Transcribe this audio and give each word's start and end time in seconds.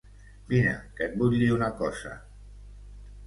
Vine, 0.51 0.71
que 0.99 1.03
et 1.09 1.13
vull 1.19 1.37
dir 1.41 1.51
una 1.57 1.69
cosa. 1.81 2.17